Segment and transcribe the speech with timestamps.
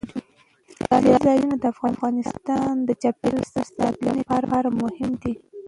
[0.77, 5.33] سیلانی ځایونه د افغانستان د چاپیریال ساتنې لپاره مهم دي.